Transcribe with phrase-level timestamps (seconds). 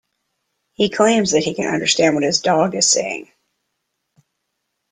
[0.73, 3.31] He claims that he can understand what his dog is saying